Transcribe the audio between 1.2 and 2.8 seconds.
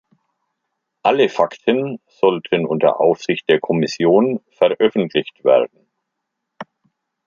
Fakten sollten